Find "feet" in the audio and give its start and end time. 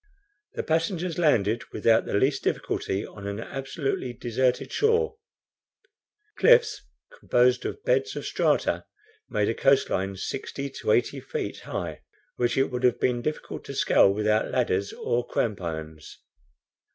11.19-11.59